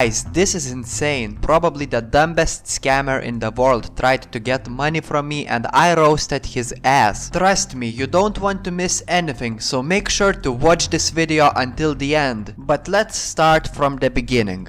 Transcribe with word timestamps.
Guys, 0.00 0.22
this 0.26 0.54
is 0.54 0.70
insane. 0.70 1.36
Probably 1.38 1.84
the 1.84 2.00
dumbest 2.00 2.66
scammer 2.66 3.20
in 3.20 3.40
the 3.40 3.50
world 3.50 3.96
tried 3.96 4.30
to 4.30 4.38
get 4.38 4.68
money 4.68 5.00
from 5.00 5.26
me 5.26 5.44
and 5.44 5.66
I 5.72 5.92
roasted 5.96 6.46
his 6.46 6.72
ass. 6.84 7.30
Trust 7.30 7.74
me, 7.74 7.88
you 7.88 8.06
don't 8.06 8.38
want 8.38 8.62
to 8.62 8.70
miss 8.70 9.02
anything, 9.08 9.58
so 9.58 9.82
make 9.82 10.08
sure 10.08 10.32
to 10.32 10.52
watch 10.52 10.90
this 10.90 11.10
video 11.10 11.50
until 11.56 11.96
the 11.96 12.14
end. 12.14 12.54
But 12.56 12.86
let's 12.86 13.18
start 13.18 13.74
from 13.74 13.96
the 13.96 14.08
beginning. 14.08 14.68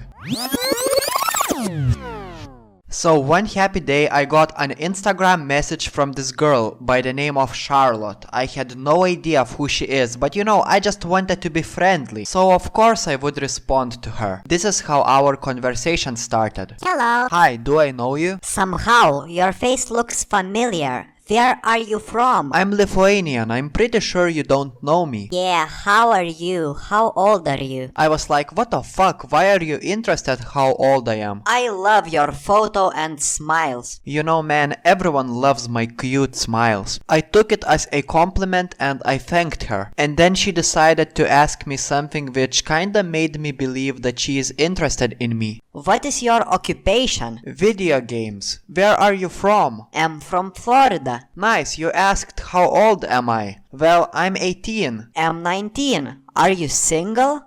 So 2.91 3.19
one 3.19 3.45
happy 3.45 3.81
day 3.81 4.09
I 4.09 4.25
got 4.25 4.51
an 4.57 4.71
Instagram 4.71 5.45
message 5.45 5.89
from 5.89 6.13
this 6.13 6.31
girl 6.31 6.75
by 6.81 7.01
the 7.01 7.13
name 7.13 7.37
of 7.37 7.53
Charlotte. 7.53 8.25
I 8.31 8.45
had 8.45 8.77
no 8.79 9.03
idea 9.03 9.41
of 9.41 9.51
who 9.51 9.67
she 9.67 9.85
is, 9.85 10.17
but 10.17 10.35
you 10.35 10.43
know, 10.43 10.63
I 10.63 10.79
just 10.79 11.05
wanted 11.05 11.39
to 11.43 11.51
be 11.51 11.61
friendly. 11.61 12.25
So 12.25 12.51
of 12.51 12.73
course 12.73 13.07
I 13.07 13.15
would 13.15 13.43
respond 13.43 14.01
to 14.01 14.09
her. 14.09 14.41
This 14.49 14.65
is 14.65 14.81
how 14.81 15.03
our 15.03 15.35
conversation 15.35 16.15
started. 16.15 16.77
Hello. 16.81 17.27
Hi, 17.29 17.57
do 17.57 17.79
I 17.79 17.91
know 17.91 18.15
you? 18.15 18.39
Somehow, 18.41 19.25
your 19.25 19.51
face 19.51 19.91
looks 19.91 20.23
familiar. 20.23 21.05
Where 21.29 21.59
are 21.63 21.77
you 21.77 21.99
from? 21.99 22.49
I'm 22.55 22.71
Lithuanian. 22.71 23.51
I'm 23.51 23.69
pretty 23.69 23.99
sure 23.99 24.27
you 24.27 24.41
don't 24.41 24.73
know 24.81 25.05
me. 25.05 25.29
Yeah, 25.31 25.67
how 25.67 26.09
are 26.09 26.23
you? 26.23 26.73
How 26.73 27.11
old 27.15 27.47
are 27.47 27.63
you? 27.63 27.91
I 27.95 28.07
was 28.09 28.31
like, 28.31 28.57
what 28.57 28.71
the 28.71 28.81
fuck? 28.81 29.31
Why 29.31 29.51
are 29.51 29.63
you 29.63 29.77
interested 29.79 30.39
how 30.39 30.73
old 30.73 31.07
I 31.07 31.17
am? 31.17 31.43
I 31.45 31.69
love 31.69 32.07
your 32.07 32.31
photo 32.31 32.89
and 32.95 33.21
smiles. 33.21 34.01
You 34.03 34.23
know, 34.23 34.41
man, 34.41 34.77
everyone 34.83 35.29
loves 35.29 35.69
my 35.69 35.85
cute 35.85 36.35
smiles. 36.35 36.99
I 37.07 37.21
took 37.21 37.51
it 37.51 37.63
as 37.67 37.87
a 37.91 38.01
compliment 38.01 38.73
and 38.79 38.99
I 39.05 39.19
thanked 39.19 39.65
her. 39.65 39.91
And 39.99 40.17
then 40.17 40.33
she 40.33 40.51
decided 40.51 41.13
to 41.13 41.29
ask 41.29 41.67
me 41.67 41.77
something 41.77 42.33
which 42.33 42.65
kinda 42.65 43.03
made 43.03 43.39
me 43.39 43.51
believe 43.51 44.01
that 44.01 44.17
she 44.17 44.39
is 44.39 44.51
interested 44.57 45.15
in 45.19 45.37
me. 45.37 45.61
What 45.85 46.03
is 46.03 46.21
your 46.21 46.41
occupation? 46.41 47.39
Video 47.45 48.01
games. 48.01 48.59
Where 48.67 48.95
are 48.95 49.13
you 49.13 49.29
from? 49.29 49.87
I'm 49.93 50.19
from 50.19 50.51
Florida. 50.51 51.29
Nice, 51.37 51.77
you 51.77 51.89
asked 51.91 52.37
how 52.39 52.67
old 52.67 53.05
am 53.05 53.29
I? 53.29 53.58
Well, 53.71 54.09
I'm 54.13 54.35
18. 54.35 55.11
I'm 55.15 55.43
19. 55.43 56.23
Are 56.35 56.49
you 56.49 56.67
single? 56.69 57.45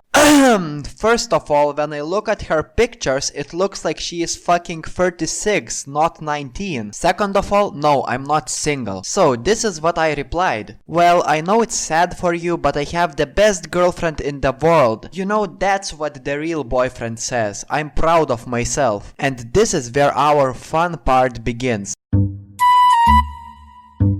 First 0.95 1.33
of 1.33 1.51
all, 1.51 1.73
when 1.73 1.91
I 1.91 1.99
look 1.99 2.29
at 2.29 2.43
her 2.43 2.63
pictures, 2.63 3.29
it 3.35 3.53
looks 3.53 3.83
like 3.83 3.99
she 3.99 4.21
is 4.21 4.37
fucking 4.37 4.83
36, 4.83 5.85
not 5.85 6.21
19. 6.21 6.93
Second 6.93 7.35
of 7.35 7.51
all, 7.51 7.71
no, 7.71 8.05
I'm 8.07 8.23
not 8.23 8.49
single. 8.49 9.03
So, 9.03 9.35
this 9.35 9.65
is 9.65 9.81
what 9.81 9.97
I 9.97 10.13
replied. 10.13 10.79
Well, 10.87 11.23
I 11.25 11.41
know 11.41 11.61
it's 11.61 11.75
sad 11.75 12.17
for 12.17 12.33
you, 12.33 12.57
but 12.57 12.77
I 12.77 12.83
have 12.85 13.17
the 13.17 13.25
best 13.25 13.69
girlfriend 13.69 14.21
in 14.21 14.39
the 14.39 14.53
world. 14.53 15.09
You 15.11 15.25
know, 15.25 15.45
that's 15.45 15.93
what 15.93 16.23
the 16.23 16.39
real 16.39 16.63
boyfriend 16.63 17.19
says. 17.19 17.65
I'm 17.69 17.89
proud 17.89 18.31
of 18.31 18.47
myself. 18.47 19.13
And 19.19 19.39
this 19.53 19.73
is 19.73 19.91
where 19.91 20.13
our 20.13 20.53
fun 20.53 20.99
part 20.99 21.43
begins. 21.43 21.92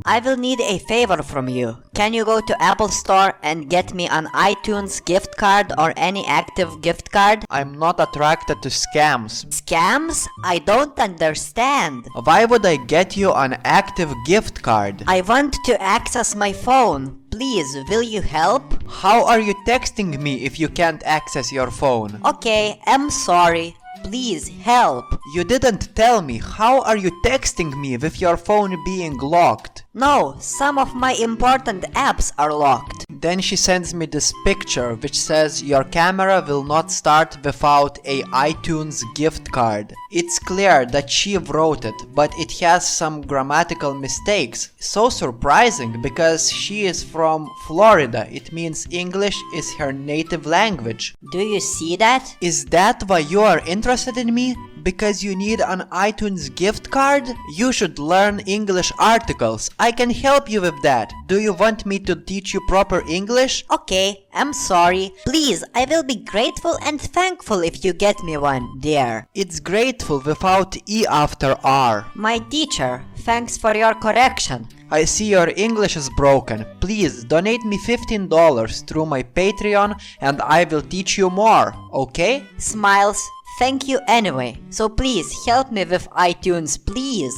I 0.05 0.19
will 0.19 0.35
need 0.37 0.59
a 0.59 0.79
favor 0.79 1.23
from 1.23 1.47
you. 1.47 1.77
Can 1.93 2.13
you 2.13 2.25
go 2.25 2.41
to 2.41 2.61
Apple 2.61 2.89
Store 2.89 3.33
and 3.41 3.69
get 3.69 3.93
me 3.93 4.07
an 4.07 4.25
iTunes 4.33 5.03
gift 5.03 5.37
card 5.37 5.71
or 5.77 5.93
any 5.95 6.25
active 6.27 6.81
gift 6.81 7.11
card? 7.11 7.45
I'm 7.49 7.77
not 7.79 7.99
attracted 7.99 8.61
to 8.63 8.69
scams. 8.69 9.45
Scams? 9.47 10.27
I 10.43 10.59
don't 10.59 10.97
understand. 10.99 12.07
Why 12.25 12.43
would 12.45 12.65
I 12.65 12.77
get 12.77 13.15
you 13.15 13.31
an 13.31 13.53
active 13.63 14.11
gift 14.25 14.61
card? 14.61 15.03
I 15.07 15.21
want 15.21 15.55
to 15.65 15.81
access 15.81 16.35
my 16.35 16.51
phone. 16.51 17.19
Please, 17.31 17.77
will 17.89 18.03
you 18.03 18.21
help? 18.21 18.63
How 18.89 19.25
are 19.25 19.39
you 19.39 19.55
texting 19.65 20.19
me 20.19 20.43
if 20.43 20.59
you 20.59 20.67
can't 20.67 21.01
access 21.05 21.51
your 21.51 21.71
phone? 21.71 22.19
Okay, 22.25 22.79
I'm 22.85 23.09
sorry. 23.09 23.75
Please 24.03 24.49
help. 24.49 25.05
You 25.33 25.43
didn't 25.43 25.95
tell 25.95 26.21
me. 26.21 26.37
How 26.37 26.81
are 26.81 26.97
you 26.97 27.09
texting 27.25 27.79
me 27.79 27.97
with 27.97 28.19
your 28.19 28.37
phone 28.37 28.77
being 28.83 29.17
locked? 29.17 29.85
No, 29.93 30.35
some 30.39 30.77
of 30.77 30.93
my 30.93 31.13
important 31.13 31.83
apps 31.93 32.31
are 32.37 32.53
locked. 32.53 33.05
Then 33.23 33.39
she 33.39 33.55
sends 33.55 33.93
me 33.93 34.05
this 34.05 34.33
picture 34.43 34.95
which 34.95 35.17
says 35.17 35.63
your 35.63 35.85
camera 35.85 36.43
will 36.45 36.65
not 36.65 36.91
start 36.91 37.37
without 37.41 37.97
a 38.03 38.21
iTunes 38.23 39.01
gift 39.15 39.49
card. 39.53 39.93
It's 40.11 40.39
clear 40.39 40.85
that 40.87 41.09
she 41.09 41.37
wrote 41.37 41.85
it, 41.85 41.95
but 42.13 42.33
it 42.37 42.51
has 42.59 42.85
some 42.85 43.21
grammatical 43.21 43.93
mistakes. 43.93 44.71
So 44.77 45.07
surprising 45.07 46.01
because 46.01 46.51
she 46.51 46.85
is 46.85 47.01
from 47.01 47.49
Florida. 47.65 48.27
It 48.29 48.51
means 48.51 48.87
English 48.91 49.37
is 49.55 49.73
her 49.75 49.93
native 49.93 50.45
language. 50.45 51.15
Do 51.31 51.39
you 51.39 51.61
see 51.61 51.95
that? 51.95 52.35
Is 52.41 52.65
that 52.65 53.03
why 53.07 53.19
you 53.19 53.39
are 53.39 53.65
interested 53.65 54.17
in 54.17 54.35
me? 54.35 54.53
Because 54.83 55.23
you 55.23 55.35
need 55.35 55.61
an 55.61 55.87
iTunes 55.91 56.53
gift 56.53 56.91
card? 56.91 57.27
You 57.55 57.71
should 57.71 57.99
learn 57.99 58.41
English 58.41 58.91
articles. 58.99 59.69
I 59.79 59.91
can 59.91 60.09
help 60.09 60.49
you 60.49 60.61
with 60.61 60.81
that. 60.83 61.13
Do 61.27 61.39
you 61.39 61.53
want 61.53 61.85
me 61.85 61.99
to 61.99 62.15
teach 62.15 62.53
you 62.53 62.61
proper 62.67 63.01
English? 63.07 63.63
Okay, 63.71 64.25
I'm 64.33 64.51
sorry. 64.51 65.13
Please, 65.25 65.63
I 65.73 65.85
will 65.89 66.03
be 66.03 66.17
grateful 66.17 66.77
and 66.83 66.99
thankful 66.99 67.61
if 67.61 67.85
you 67.85 67.93
get 67.93 68.21
me 68.23 68.35
one, 68.37 68.79
dear. 68.79 69.27
It's 69.33 69.59
grateful 69.59 70.21
without 70.25 70.75
E 70.89 71.05
after 71.09 71.55
R. 71.63 72.05
My 72.15 72.39
teacher, 72.39 73.03
thanks 73.17 73.57
for 73.57 73.73
your 73.75 73.93
correction. 73.93 74.67
I 74.91 75.05
see 75.05 75.25
your 75.25 75.51
English 75.55 75.95
is 75.97 76.09
broken. 76.11 76.65
Please 76.79 77.23
donate 77.23 77.63
me 77.63 77.79
$15 77.79 78.85
through 78.87 79.05
my 79.07 79.23
Patreon 79.23 79.99
and 80.21 80.39
I 80.41 80.65
will 80.65 80.83
teach 80.83 81.17
you 81.17 81.29
more, 81.31 81.73
okay? 81.91 82.43
Smiles, 82.59 83.19
thank 83.59 83.87
you 83.87 83.99
anyway. 84.07 84.57
So 84.69 84.89
please 84.89 85.45
help 85.45 85.71
me 85.71 85.85
with 85.85 86.09
iTunes, 86.11 86.83
please. 86.83 87.35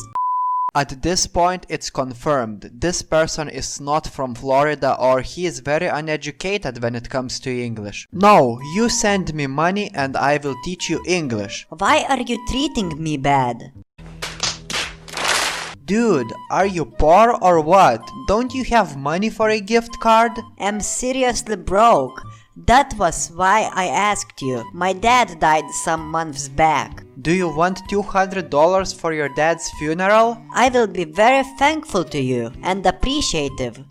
At 0.76 1.02
this 1.02 1.26
point, 1.26 1.66
it's 1.70 1.90
confirmed. 1.90 2.70
This 2.74 3.02
person 3.02 3.48
is 3.48 3.80
not 3.80 4.08
from 4.08 4.36
Florida 4.36 4.98
or 5.00 5.22
he 5.22 5.46
is 5.46 5.60
very 5.60 5.88
uneducated 5.88 6.84
when 6.84 6.96
it 6.96 7.10
comes 7.10 7.40
to 7.40 7.50
English. 7.50 8.10
No, 8.12 8.60
you 8.76 8.90
send 8.90 9.34
me 9.34 9.48
money 9.48 9.90
and 9.96 10.18
I 10.18 10.36
will 10.44 10.56
teach 10.66 10.90
you 10.90 11.02
English. 11.08 11.66
Why 11.70 12.06
are 12.10 12.20
you 12.20 12.38
treating 12.50 13.02
me 13.02 13.16
bad? 13.16 13.72
Dude, 15.86 16.34
are 16.50 16.66
you 16.66 16.84
poor 16.84 17.38
or 17.42 17.62
what? 17.62 18.02
Don't 18.28 18.54
you 18.54 18.66
have 18.66 18.98
money 18.98 19.30
for 19.30 19.52
a 19.52 19.62
gift 19.62 20.00
card? 20.02 20.32
I'm 20.60 20.82
seriously 20.82 21.56
broke. 21.56 22.22
That 22.58 22.94
was 22.98 23.32
why 23.36 23.70
I 23.74 23.88
asked 23.88 24.42
you. 24.42 24.64
My 24.74 24.94
dad 24.94 25.42
died 25.42 25.70
some 25.72 26.10
months 26.10 26.48
back. 26.48 27.04
Do 27.22 27.34
you 27.34 27.50
want 27.50 27.82
$200 27.90 28.96
for 28.96 29.12
your 29.12 29.28
dad's 29.28 29.70
funeral? 29.72 30.42
I 30.54 30.70
will 30.70 30.88
be 30.88 31.04
very 31.04 31.44
thankful 31.60 32.06
to 32.06 32.18
you 32.18 32.54
and 32.64 32.86
appreciative. 32.86 33.84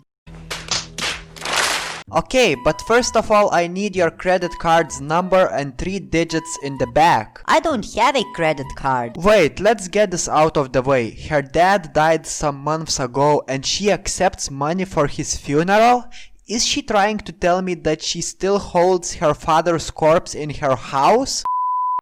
Okay, 2.11 2.55
but 2.55 2.81
first 2.87 3.15
of 3.15 3.29
all, 3.29 3.53
I 3.53 3.67
need 3.67 3.95
your 3.95 4.09
credit 4.09 4.57
card's 4.57 4.99
number 4.99 5.47
and 5.51 5.77
three 5.77 5.99
digits 5.99 6.57
in 6.63 6.79
the 6.79 6.87
back. 6.87 7.41
I 7.45 7.59
don't 7.59 7.85
have 7.93 8.15
a 8.15 8.23
credit 8.33 8.67
card. 8.75 9.17
Wait, 9.17 9.59
let's 9.59 9.87
get 9.87 10.09
this 10.09 10.27
out 10.27 10.57
of 10.57 10.71
the 10.73 10.81
way. 10.81 11.11
Her 11.11 11.43
dad 11.43 11.93
died 11.93 12.25
some 12.25 12.57
months 12.57 12.99
ago 12.99 13.43
and 13.47 13.63
she 13.63 13.91
accepts 13.91 14.49
money 14.49 14.85
for 14.85 15.05
his 15.05 15.37
funeral? 15.37 16.05
Is 16.47 16.63
she 16.63 16.83
trying 16.83 17.17
to 17.19 17.31
tell 17.31 17.63
me 17.63 17.73
that 17.73 18.03
she 18.03 18.21
still 18.21 18.59
holds 18.59 19.15
her 19.15 19.33
father's 19.33 19.89
corpse 19.89 20.35
in 20.35 20.51
her 20.61 20.75
house? 20.75 21.43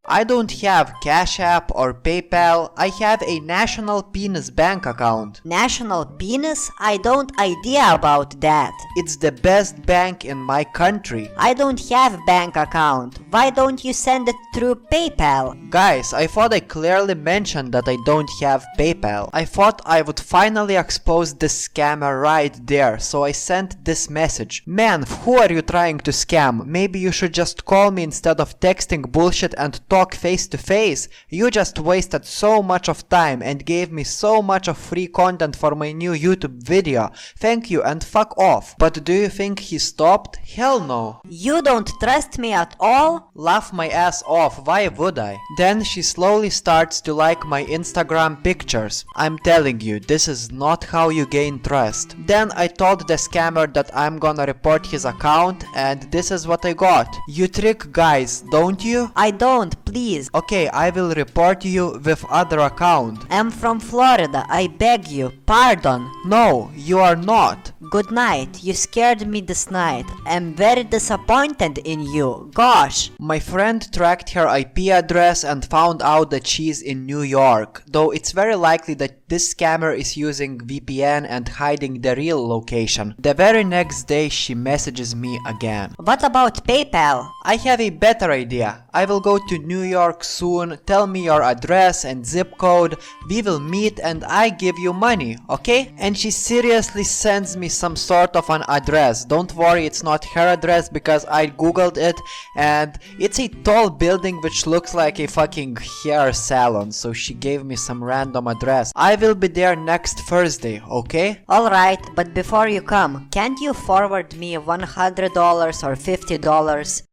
I 0.05 0.25
don't 0.25 0.51
have 0.59 0.93
Cash 1.01 1.39
App 1.39 1.71
or 1.73 1.93
PayPal. 1.93 2.73
I 2.75 2.89
have 2.99 3.23
a 3.25 3.39
National 3.39 4.03
Penis 4.03 4.49
bank 4.49 4.85
account. 4.85 5.39
National 5.45 6.05
penis? 6.05 6.69
I 6.77 6.97
don't 6.97 7.31
idea 7.39 7.93
about 7.93 8.41
that. 8.41 8.73
It's 8.97 9.15
the 9.15 9.31
best 9.31 9.81
bank 9.85 10.25
in 10.25 10.37
my 10.37 10.65
country. 10.65 11.31
I 11.37 11.53
don't 11.53 11.79
have 11.87 12.19
bank 12.25 12.57
account. 12.57 13.19
Why 13.29 13.49
don't 13.49 13.81
you 13.81 13.93
send 13.93 14.27
it 14.27 14.35
through 14.53 14.75
PayPal? 14.91 15.69
Guys, 15.69 16.13
I 16.13 16.27
thought 16.27 16.53
I 16.53 16.59
clearly 16.59 17.15
mentioned 17.15 17.71
that 17.71 17.87
I 17.87 17.95
don't 18.05 18.29
have 18.41 18.65
PayPal. 18.77 19.29
I 19.31 19.45
thought 19.45 19.81
I 19.85 20.01
would 20.01 20.19
finally 20.19 20.75
expose 20.75 21.33
this 21.33 21.69
scammer 21.69 22.21
right 22.21 22.53
there, 22.67 22.99
so 22.99 23.23
I 23.23 23.31
sent 23.31 23.85
this 23.85 24.09
message. 24.09 24.63
Man, 24.65 25.03
who 25.03 25.37
are 25.37 25.51
you 25.51 25.61
trying 25.61 25.99
to 25.99 26.11
scam? 26.11 26.65
Maybe 26.65 26.99
you 26.99 27.13
should 27.13 27.33
just 27.33 27.63
call 27.63 27.89
me 27.89 28.03
instead 28.03 28.41
of 28.41 28.59
texting 28.59 29.09
bullshit 29.09 29.53
and 29.57 29.79
talk 29.93 30.15
face 30.15 30.47
to 30.47 30.57
face. 30.57 31.07
You 31.29 31.51
just 31.51 31.77
wasted 31.77 32.25
so 32.25 32.63
much 32.63 32.89
of 32.89 33.07
time 33.09 33.43
and 33.43 33.63
gave 33.63 33.91
me 33.91 34.03
so 34.03 34.41
much 34.41 34.67
of 34.67 34.75
free 34.75 35.05
content 35.05 35.55
for 35.55 35.75
my 35.75 35.91
new 35.91 36.13
YouTube 36.13 36.63
video. 36.63 37.11
Thank 37.37 37.69
you 37.69 37.83
and 37.83 38.03
fuck 38.03 38.35
off. 38.35 38.75
But 38.79 39.03
do 39.03 39.13
you 39.13 39.29
think 39.29 39.59
he 39.59 39.77
stopped? 39.77 40.37
Hell 40.37 40.79
no. 40.79 41.21
You 41.29 41.61
don't 41.61 41.91
trust 41.99 42.39
me 42.39 42.53
at 42.53 42.75
all? 42.79 43.29
Laugh 43.35 43.71
my 43.71 43.87
ass 43.89 44.23
off, 44.25 44.65
why 44.65 44.87
would 44.87 45.19
I? 45.19 45.37
Then 45.57 45.83
she 45.83 46.01
slowly 46.01 46.49
starts 46.49 46.99
to 47.01 47.13
like 47.13 47.45
my 47.45 47.63
Instagram 47.65 48.43
pictures. 48.43 49.05
I'm 49.15 49.37
telling 49.37 49.79
you, 49.79 49.99
this 49.99 50.27
is 50.27 50.51
not 50.51 50.83
how 50.85 51.09
you 51.09 51.27
gain 51.27 51.59
trust. 51.59 52.15
Then 52.25 52.51
I 52.55 52.65
told 52.65 53.07
the 53.07 53.19
scammer 53.27 53.71
that 53.75 53.95
I'm 53.95 54.17
gonna 54.17 54.45
report 54.47 54.87
his 54.87 55.05
account 55.05 55.63
and 55.75 56.01
this 56.11 56.31
is 56.31 56.47
what 56.47 56.65
I 56.65 56.73
got. 56.73 57.15
You 57.27 57.47
trick 57.47 57.91
guys, 57.91 58.41
don't 58.49 58.83
you? 58.83 59.11
I 59.15 59.29
don't. 59.29 59.75
Please. 59.93 60.29
Okay, 60.33 60.67
I 60.69 60.89
will 60.89 61.13
report 61.13 61.63
you 61.63 61.99
with 62.03 62.25
other 62.29 62.59
account. 62.59 63.25
I'm 63.29 63.51
from 63.51 63.79
Florida. 63.79 64.43
I 64.49 64.67
beg 64.67 65.07
you. 65.07 65.31
Pardon. 65.45 66.09
No, 66.25 66.71
you 66.75 66.97
are 66.99 67.15
not. 67.15 67.72
Good 67.93 68.09
night. 68.09 68.63
You 68.63 68.73
scared 68.73 69.27
me 69.27 69.39
this 69.39 69.69
night. 69.69 70.07
I'm 70.25 70.55
very 70.55 70.83
disappointed 70.83 71.77
in 71.77 72.01
you. 72.01 72.49
Gosh. 72.55 73.11
My 73.19 73.37
friend 73.37 73.87
tracked 73.93 74.31
her 74.31 74.47
IP 74.47 74.89
address 74.89 75.43
and 75.43 75.63
found 75.63 76.01
out 76.01 76.31
that 76.31 76.47
she's 76.47 76.81
in 76.81 77.05
New 77.05 77.21
York, 77.21 77.83
though 77.85 78.09
it's 78.09 78.31
very 78.31 78.55
likely 78.55 78.95
that 78.95 79.29
this 79.29 79.53
scammer 79.53 79.95
is 79.95 80.17
using 80.17 80.57
VPN 80.59 81.27
and 81.29 81.47
hiding 81.47 82.01
the 82.01 82.15
real 82.15 82.47
location. 82.47 83.13
The 83.19 83.35
very 83.35 83.63
next 83.63 84.05
day 84.07 84.29
she 84.29 84.55
messages 84.55 85.15
me 85.15 85.39
again. 85.45 85.93
What 85.97 86.23
about 86.23 86.65
PayPal? 86.65 87.29
I 87.43 87.57
have 87.57 87.79
a 87.79 87.91
better 87.91 88.31
idea. 88.31 88.85
I 88.93 89.05
will 89.05 89.19
go 89.19 89.37
to 89.37 89.57
New 89.59 89.81
York 89.81 90.23
soon, 90.23 90.79
tell 90.85 91.07
me 91.07 91.25
your 91.25 91.41
address 91.43 92.05
and 92.05 92.25
zip 92.25 92.57
code, 92.57 92.97
we 93.29 93.41
will 93.41 93.59
meet 93.59 93.99
and 93.99 94.23
I 94.23 94.49
give 94.49 94.77
you 94.77 94.93
money, 94.93 95.37
okay? 95.49 95.93
And 95.97 96.17
she 96.17 96.29
seriously 96.29 97.03
sends 97.03 97.57
me 97.57 97.69
some 97.83 97.97
sort 97.97 98.33
of 98.37 98.49
an 98.49 98.63
address. 98.69 99.25
Don't 99.25 99.53
worry, 99.55 99.85
it's 99.85 100.03
not 100.03 100.23
her 100.33 100.47
address 100.55 100.87
because 100.87 101.25
I 101.25 101.47
googled 101.47 101.97
it 101.97 102.17
and 102.55 102.97
it's 103.19 103.41
a 103.41 103.49
tall 103.67 103.89
building 103.89 104.35
which 104.41 104.65
looks 104.65 104.93
like 104.93 105.19
a 105.19 105.27
fucking 105.27 105.75
hair 106.03 106.31
salon. 106.31 106.93
So 106.93 107.11
she 107.11 107.33
gave 107.33 107.65
me 107.65 107.75
some 107.75 108.01
random 108.01 108.47
address. 108.47 108.93
I 108.95 109.15
will 109.15 109.35
be 109.35 109.49
there 109.49 109.75
next 109.75 110.15
Thursday, 110.29 110.81
okay? 110.99 111.41
Alright, 111.49 111.99
but 112.15 112.33
before 112.33 112.69
you 112.69 112.81
come, 112.81 113.27
can't 113.31 113.59
you 113.59 113.73
forward 113.73 114.33
me 114.37 114.53
$100 114.53 115.83
or 115.87 115.93
$50? 115.95 117.03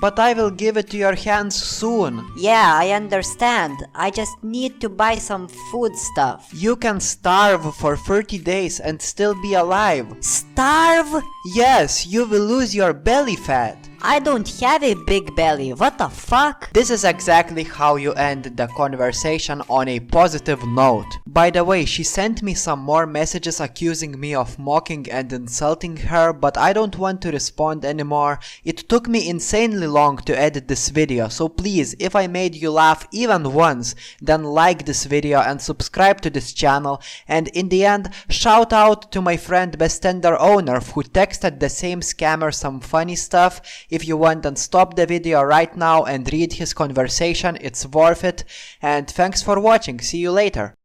But 0.00 0.18
I 0.18 0.32
will 0.32 0.50
give 0.50 0.78
it 0.78 0.88
to 0.90 0.96
your 0.96 1.14
hands 1.14 1.54
soon. 1.54 2.26
Yeah, 2.36 2.72
I 2.74 2.92
understand. 2.92 3.76
I 3.94 4.10
just 4.10 4.42
need 4.42 4.80
to 4.80 4.88
buy 4.88 5.16
some 5.16 5.46
food 5.70 5.94
stuff. 5.94 6.50
You 6.54 6.76
can 6.76 7.00
starve 7.00 7.74
for 7.76 7.96
30 7.96 8.38
days 8.38 8.80
and 8.80 9.00
still 9.00 9.34
be 9.42 9.54
alive. 9.54 10.06
Starve? 10.20 11.22
Yes, 11.54 12.06
you 12.06 12.24
will 12.24 12.44
lose 12.44 12.74
your 12.74 12.94
belly 12.94 13.36
fat. 13.36 13.76
I 14.02 14.18
don't 14.18 14.48
have 14.60 14.82
a 14.82 14.94
big 15.04 15.36
belly. 15.36 15.74
What 15.74 15.98
the 15.98 16.08
fuck? 16.08 16.72
This 16.72 16.88
is 16.88 17.04
exactly 17.04 17.64
how 17.64 17.96
you 17.96 18.14
end 18.14 18.44
the 18.56 18.66
conversation 18.68 19.60
on 19.68 19.88
a 19.88 20.00
positive 20.00 20.64
note. 20.68 21.18
By 21.32 21.50
the 21.50 21.62
way, 21.62 21.84
she 21.84 22.02
sent 22.02 22.42
me 22.42 22.54
some 22.54 22.80
more 22.80 23.06
messages 23.06 23.60
accusing 23.60 24.18
me 24.18 24.34
of 24.34 24.58
mocking 24.58 25.08
and 25.08 25.32
insulting 25.32 25.96
her, 25.98 26.32
but 26.32 26.58
I 26.58 26.72
don't 26.72 26.98
want 26.98 27.22
to 27.22 27.30
respond 27.30 27.84
anymore. 27.84 28.40
It 28.64 28.88
took 28.88 29.06
me 29.06 29.28
insanely 29.28 29.86
long 29.86 30.16
to 30.18 30.36
edit 30.36 30.66
this 30.66 30.88
video, 30.88 31.28
so 31.28 31.48
please, 31.48 31.94
if 32.00 32.16
I 32.16 32.26
made 32.26 32.56
you 32.56 32.72
laugh 32.72 33.06
even 33.12 33.52
once, 33.52 33.94
then 34.20 34.42
like 34.42 34.86
this 34.86 35.04
video 35.04 35.38
and 35.38 35.62
subscribe 35.62 36.20
to 36.22 36.30
this 36.30 36.52
channel. 36.52 37.00
And 37.28 37.46
in 37.46 37.68
the 37.68 37.84
end, 37.84 38.12
shout 38.28 38.72
out 38.72 39.12
to 39.12 39.22
my 39.22 39.36
friend 39.36 39.78
Bestender 39.78 40.36
Owner 40.40 40.80
who 40.80 41.04
texted 41.04 41.60
the 41.60 41.68
same 41.68 42.00
scammer 42.00 42.52
some 42.52 42.80
funny 42.80 43.14
stuff. 43.14 43.60
If 43.88 44.04
you 44.04 44.16
want 44.16 44.42
then 44.42 44.56
stop 44.56 44.96
the 44.96 45.06
video 45.06 45.42
right 45.42 45.76
now 45.76 46.02
and 46.02 46.32
read 46.32 46.54
his 46.54 46.74
conversation, 46.74 47.56
it's 47.60 47.86
worth 47.86 48.24
it. 48.24 48.42
And 48.82 49.08
thanks 49.08 49.44
for 49.44 49.60
watching, 49.60 50.00
see 50.00 50.18
you 50.18 50.32
later. 50.32 50.76